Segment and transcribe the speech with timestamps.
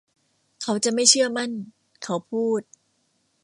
[0.61, 1.51] เขาจะไม่เชื่อมั่น
[2.03, 2.61] เขาพูด